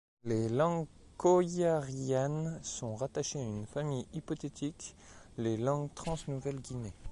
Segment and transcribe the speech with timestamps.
[0.23, 4.95] Les langues koiarianes sont rattachées à une famille hypothétique,
[5.37, 6.95] les langues trans-Nouvelle Guinée.